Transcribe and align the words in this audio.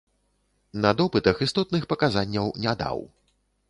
На 0.85 0.93
допытах 1.03 1.35
істотных 1.47 1.87
паказанняў 1.95 2.53
не 2.67 2.79
даў. 2.85 3.09